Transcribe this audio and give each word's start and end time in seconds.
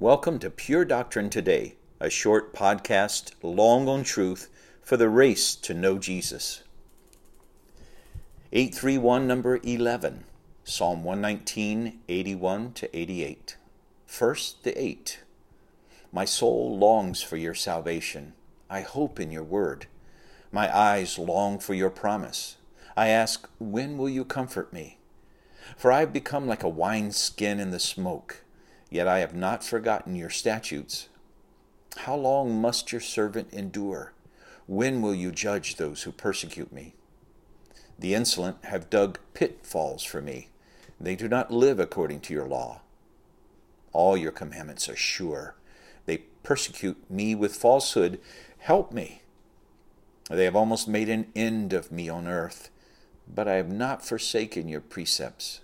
Welcome 0.00 0.38
to 0.38 0.50
Pure 0.50 0.84
Doctrine 0.84 1.28
Today, 1.28 1.74
a 1.98 2.08
short 2.08 2.54
podcast 2.54 3.32
long 3.42 3.88
on 3.88 4.04
truth 4.04 4.48
for 4.80 4.96
the 4.96 5.08
race 5.08 5.56
to 5.56 5.74
know 5.74 5.98
Jesus. 5.98 6.62
831 8.52 9.26
number 9.26 9.58
11, 9.64 10.22
Psalm 10.62 11.02
119, 11.02 11.98
81 12.08 12.72
to 12.74 12.96
88. 12.96 13.56
First, 14.06 14.62
the 14.62 14.80
8. 14.80 15.18
My 16.12 16.24
soul 16.24 16.78
longs 16.78 17.20
for 17.20 17.36
your 17.36 17.54
salvation. 17.54 18.34
I 18.70 18.82
hope 18.82 19.18
in 19.18 19.32
your 19.32 19.42
word. 19.42 19.86
My 20.52 20.72
eyes 20.72 21.18
long 21.18 21.58
for 21.58 21.74
your 21.74 21.90
promise. 21.90 22.56
I 22.96 23.08
ask, 23.08 23.48
when 23.58 23.98
will 23.98 24.08
you 24.08 24.24
comfort 24.24 24.72
me? 24.72 24.98
For 25.76 25.90
I 25.90 25.98
have 25.98 26.12
become 26.12 26.46
like 26.46 26.62
a 26.62 26.68
wineskin 26.68 27.58
in 27.58 27.72
the 27.72 27.80
smoke 27.80 28.44
Yet 28.90 29.06
I 29.06 29.18
have 29.18 29.34
not 29.34 29.64
forgotten 29.64 30.14
your 30.14 30.30
statutes. 30.30 31.08
How 31.98 32.16
long 32.16 32.60
must 32.60 32.92
your 32.92 33.00
servant 33.00 33.52
endure? 33.52 34.12
When 34.66 35.02
will 35.02 35.14
you 35.14 35.30
judge 35.30 35.76
those 35.76 36.02
who 36.02 36.12
persecute 36.12 36.72
me? 36.72 36.94
The 37.98 38.14
insolent 38.14 38.64
have 38.64 38.90
dug 38.90 39.18
pitfalls 39.34 40.04
for 40.04 40.22
me. 40.22 40.48
They 41.00 41.16
do 41.16 41.28
not 41.28 41.50
live 41.50 41.80
according 41.80 42.20
to 42.20 42.34
your 42.34 42.46
law. 42.46 42.82
All 43.92 44.16
your 44.16 44.32
commandments 44.32 44.88
are 44.88 44.96
sure. 44.96 45.54
They 46.06 46.18
persecute 46.42 47.10
me 47.10 47.34
with 47.34 47.56
falsehood. 47.56 48.20
Help 48.58 48.92
me. 48.92 49.22
They 50.30 50.44
have 50.44 50.56
almost 50.56 50.86
made 50.86 51.08
an 51.08 51.26
end 51.34 51.72
of 51.72 51.90
me 51.90 52.08
on 52.08 52.28
earth, 52.28 52.70
but 53.26 53.48
I 53.48 53.54
have 53.54 53.70
not 53.70 54.04
forsaken 54.04 54.68
your 54.68 54.80
precepts. 54.80 55.60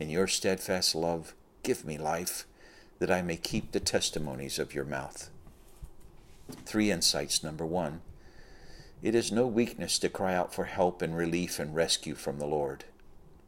In 0.00 0.10
your 0.10 0.26
steadfast 0.26 0.94
love, 0.94 1.34
Give 1.66 1.84
me 1.84 1.98
life, 1.98 2.46
that 3.00 3.10
I 3.10 3.22
may 3.22 3.36
keep 3.36 3.72
the 3.72 3.80
testimonies 3.80 4.60
of 4.60 4.72
your 4.72 4.84
mouth. 4.84 5.30
Three 6.64 6.92
insights. 6.92 7.42
Number 7.42 7.66
one, 7.66 8.02
it 9.02 9.16
is 9.16 9.32
no 9.32 9.48
weakness 9.48 9.98
to 9.98 10.08
cry 10.08 10.32
out 10.32 10.54
for 10.54 10.66
help 10.66 11.02
and 11.02 11.16
relief 11.16 11.58
and 11.58 11.74
rescue 11.74 12.14
from 12.14 12.38
the 12.38 12.46
Lord. 12.46 12.84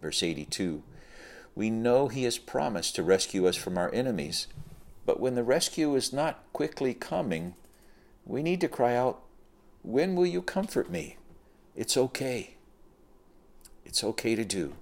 Verse 0.03 0.25
82 0.25 0.83
We 1.55 1.71
know 1.71 2.09
He 2.09 2.25
has 2.25 2.39
promised 2.39 2.97
to 2.97 3.05
rescue 3.05 3.47
us 3.47 3.55
from 3.55 3.79
our 3.79 3.95
enemies, 3.95 4.49
but 5.07 5.21
when 5.21 5.37
the 5.37 5.45
rescue 5.45 5.95
is 5.95 6.13
not 6.13 6.43
quickly 6.53 6.95
coming, 6.95 7.55
we 8.27 8.43
need 8.43 8.61
to 8.63 8.69
cry 8.69 8.97
out, 8.97 9.23
When 9.83 10.17
will 10.17 10.27
you 10.27 10.43
comfort 10.43 10.91
me? 10.91 11.19
It's 11.77 11.97
okay. 11.97 12.57
It's 13.85 14.03
okay 14.03 14.35
to 14.35 14.45
do. 14.45 14.75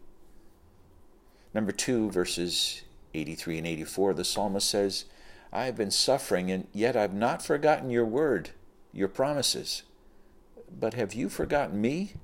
Number 1.53 1.73
two, 1.73 2.11
verses 2.11 2.81
83 3.17 3.59
and 3.59 3.67
84, 3.67 4.15
the 4.15 4.25
psalmist 4.25 4.69
says, 4.69 5.07
I 5.53 5.65
have 5.65 5.77
been 5.77 5.91
suffering, 5.91 6.51
and 6.51 6.67
yet 6.73 6.97
I've 6.97 7.15
not 7.15 7.43
forgotten 7.43 7.91
your 7.91 8.05
word, 8.05 8.51
your 8.93 9.09
promises. 9.09 9.83
But 10.79 10.95
have 10.95 11.15
you 11.15 11.29
forgotten 11.29 11.81
me? 11.81 12.15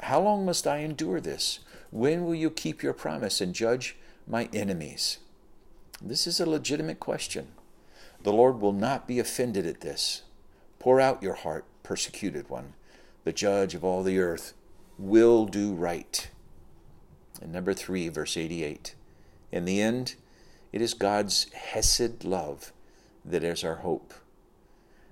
How 0.00 0.20
long 0.20 0.44
must 0.44 0.66
I 0.66 0.78
endure 0.78 1.20
this? 1.20 1.60
When 1.90 2.24
will 2.24 2.34
you 2.34 2.50
keep 2.50 2.82
your 2.82 2.92
promise 2.92 3.40
and 3.40 3.54
judge 3.54 3.96
my 4.26 4.48
enemies? 4.52 5.18
This 6.00 6.26
is 6.26 6.40
a 6.40 6.48
legitimate 6.48 7.00
question. 7.00 7.48
The 8.22 8.32
Lord 8.32 8.60
will 8.60 8.72
not 8.72 9.06
be 9.06 9.18
offended 9.18 9.66
at 9.66 9.80
this. 9.80 10.22
Pour 10.78 11.00
out 11.00 11.22
your 11.22 11.34
heart, 11.34 11.64
persecuted 11.82 12.48
one. 12.48 12.74
The 13.24 13.32
judge 13.32 13.74
of 13.74 13.84
all 13.84 14.02
the 14.02 14.18
earth 14.18 14.54
will 14.98 15.46
do 15.46 15.72
right. 15.72 16.30
And 17.40 17.52
number 17.52 17.74
three, 17.74 18.08
verse 18.08 18.36
88. 18.36 18.94
In 19.52 19.64
the 19.64 19.80
end, 19.80 20.16
it 20.72 20.82
is 20.82 20.94
God's 20.94 21.52
Hesed 21.52 22.24
love 22.24 22.72
that 23.24 23.42
is 23.42 23.64
our 23.64 23.76
hope, 23.76 24.14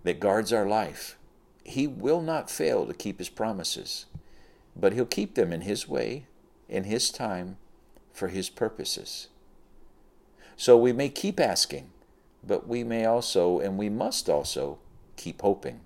that 0.02 0.20
guards 0.20 0.52
our 0.52 0.66
life. 0.66 1.16
He 1.64 1.86
will 1.86 2.20
not 2.20 2.50
fail 2.50 2.86
to 2.86 2.94
keep 2.94 3.18
his 3.18 3.28
promises, 3.28 4.06
but 4.76 4.92
he'll 4.92 5.06
keep 5.06 5.34
them 5.34 5.52
in 5.52 5.62
his 5.62 5.88
way, 5.88 6.26
in 6.68 6.84
his 6.84 7.10
time, 7.10 7.56
for 8.12 8.28
his 8.28 8.50
purposes. 8.50 9.28
So 10.56 10.76
we 10.76 10.92
may 10.92 11.08
keep 11.08 11.40
asking, 11.40 11.90
but 12.46 12.68
we 12.68 12.84
may 12.84 13.04
also, 13.04 13.58
and 13.58 13.78
we 13.78 13.88
must 13.88 14.28
also, 14.28 14.78
keep 15.16 15.42
hoping. 15.42 15.80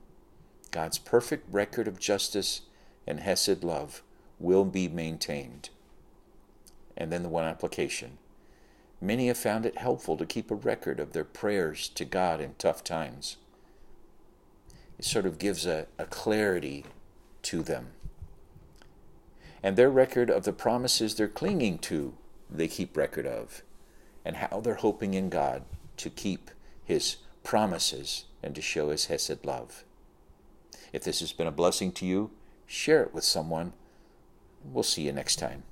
God's 0.70 0.98
perfect 0.98 1.46
record 1.52 1.88
of 1.88 1.98
justice 1.98 2.62
and 3.06 3.20
Hesed 3.20 3.64
love 3.64 4.02
will 4.38 4.64
be 4.64 4.88
maintained. 4.88 5.70
And 6.96 7.12
then 7.12 7.22
the 7.22 7.28
one 7.28 7.44
application 7.44 8.18
Many 9.00 9.28
have 9.28 9.38
found 9.38 9.64
it 9.64 9.78
helpful 9.78 10.16
to 10.16 10.26
keep 10.26 10.50
a 10.50 10.56
record 10.56 10.98
of 10.98 11.12
their 11.12 11.24
prayers 11.24 11.88
to 11.90 12.04
God 12.04 12.40
in 12.40 12.54
tough 12.58 12.82
times. 12.82 13.36
It 14.98 15.04
sort 15.04 15.26
of 15.26 15.38
gives 15.38 15.66
a, 15.66 15.86
a 15.98 16.04
clarity 16.06 16.84
to 17.42 17.62
them. 17.62 17.90
And 19.62 19.76
their 19.76 19.90
record 19.90 20.30
of 20.30 20.44
the 20.44 20.52
promises 20.52 21.14
they're 21.14 21.28
clinging 21.28 21.78
to, 21.78 22.14
they 22.50 22.68
keep 22.68 22.96
record 22.96 23.26
of, 23.26 23.62
and 24.24 24.36
how 24.36 24.60
they're 24.60 24.74
hoping 24.74 25.14
in 25.14 25.28
God 25.28 25.62
to 25.98 26.10
keep 26.10 26.50
His 26.84 27.18
promises 27.44 28.24
and 28.42 28.54
to 28.54 28.62
show 28.62 28.90
His 28.90 29.06
Hesed 29.06 29.44
love. 29.44 29.84
If 30.92 31.04
this 31.04 31.20
has 31.20 31.32
been 31.32 31.46
a 31.46 31.52
blessing 31.52 31.92
to 31.92 32.06
you, 32.06 32.30
share 32.66 33.02
it 33.02 33.14
with 33.14 33.24
someone. 33.24 33.72
We'll 34.64 34.82
see 34.82 35.02
you 35.02 35.12
next 35.12 35.36
time. 35.36 35.62